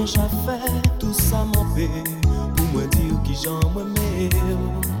deja 0.00 0.28
fè, 0.46 0.56
tout 0.98 1.12
sa 1.12 1.44
mwen 1.44 1.74
pe 1.74 1.88
Pou 2.56 2.64
mwen 2.72 2.88
dir 2.96 3.12
ki 3.26 3.36
jan 3.42 3.60
mwen 3.74 3.92
mèm 3.98 4.99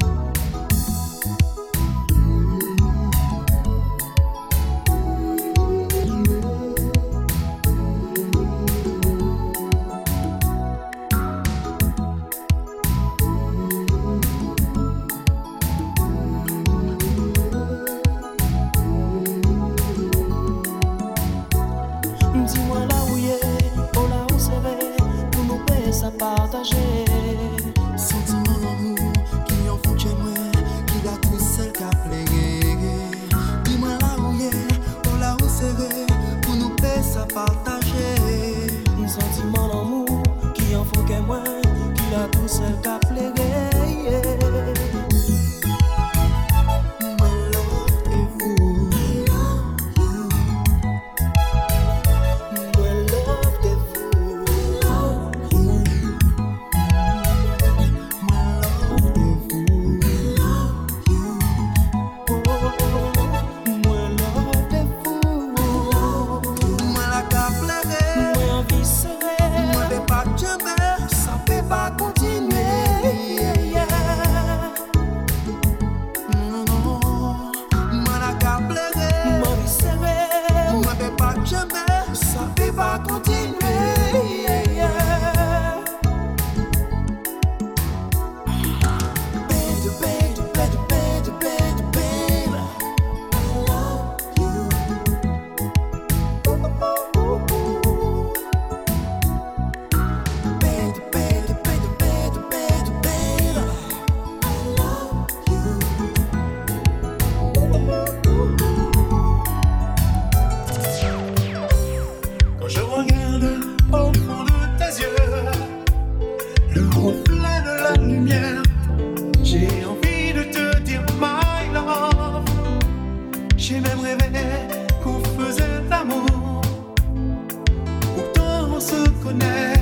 open. 129.30 129.79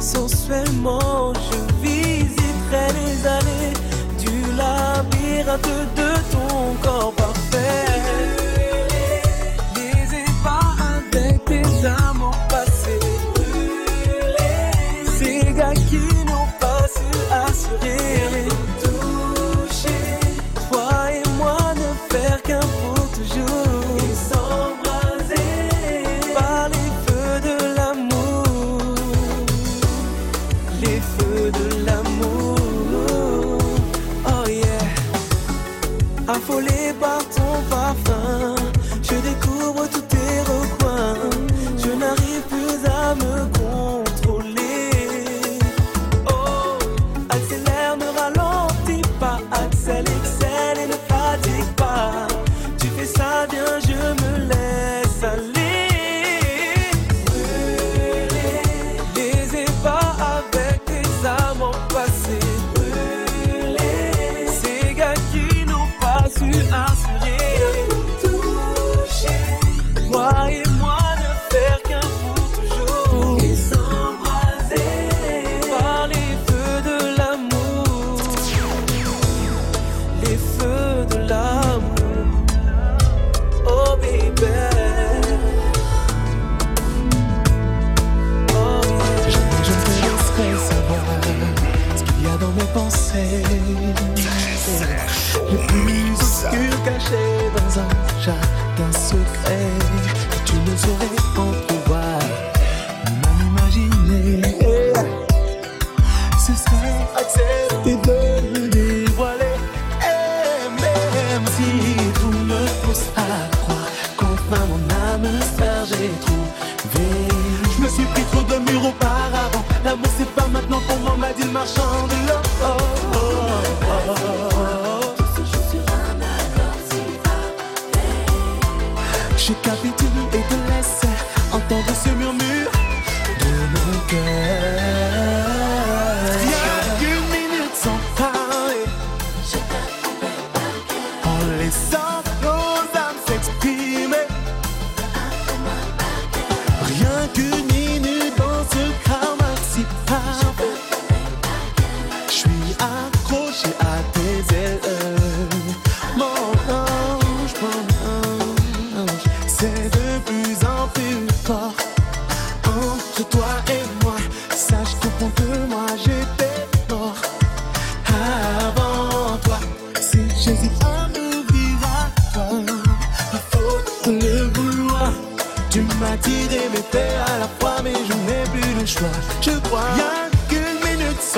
sensuellement, 0.00 1.32
je 1.34 1.58
visiterai 1.82 2.92
les 2.94 3.26
allées 3.26 3.74
du 4.18 4.56
labyrinthe. 4.56 5.97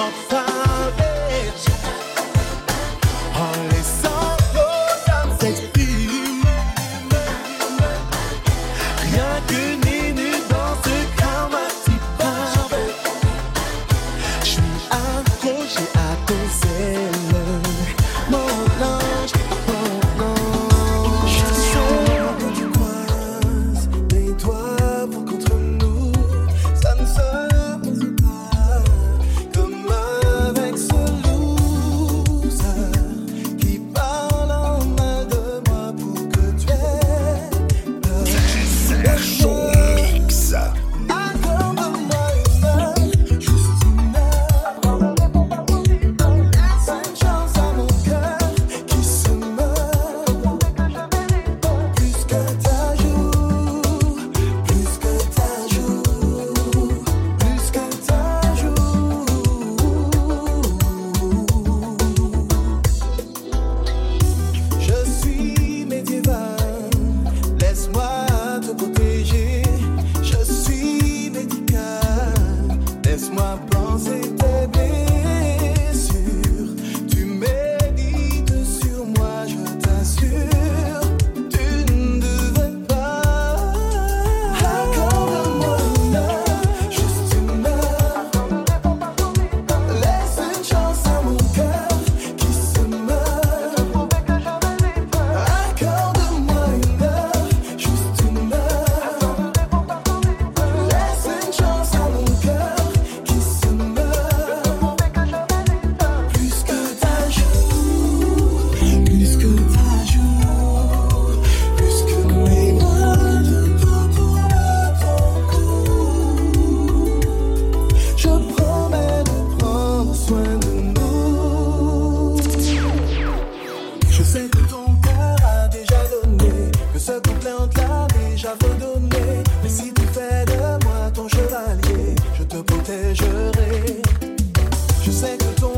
sans 0.00 0.11
fin. 0.30 0.50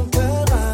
on 0.03 0.07
peut 0.07 0.72